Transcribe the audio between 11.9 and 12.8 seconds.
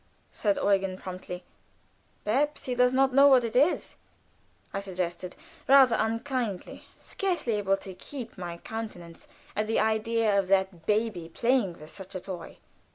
such a toy.